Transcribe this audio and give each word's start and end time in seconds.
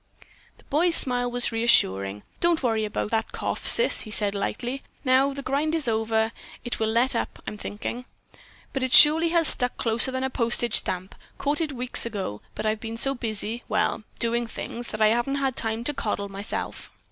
The 0.57 0.63
boy's 0.63 0.95
smile 0.95 1.29
was 1.29 1.51
reassuring. 1.51 2.23
"Don't 2.39 2.63
worry 2.63 2.85
about 2.85 3.11
that 3.11 3.31
cough, 3.31 3.67
sis," 3.67 3.99
he 4.01 4.09
said 4.09 4.33
lightly. 4.33 4.81
"Now 5.05 5.31
the 5.31 5.43
grind 5.43 5.75
is 5.75 5.87
over, 5.87 6.31
it 6.65 6.79
will 6.79 6.87
let 6.87 7.15
up, 7.15 7.37
I'm 7.45 7.55
thinking. 7.55 8.05
But 8.73 8.81
it 8.81 8.93
surely 8.93 9.29
has 9.29 9.47
stuck 9.47 9.77
closer 9.77 10.09
than 10.09 10.23
a 10.23 10.31
postage 10.31 10.73
stamp. 10.77 11.13
Caught 11.37 11.61
it 11.61 11.73
weeks 11.73 12.03
ago, 12.03 12.41
but 12.55 12.65
I've 12.65 12.79
been 12.79 12.97
so 12.97 13.13
busy, 13.13 13.61
well, 13.69 14.01
doing 14.17 14.47
things, 14.47 14.89
that 14.89 15.03
I 15.03 15.09
haven't 15.09 15.35
had 15.35 15.55
time 15.55 15.83
to 15.83 15.93
coddle 15.93 16.29
myself." 16.29 16.89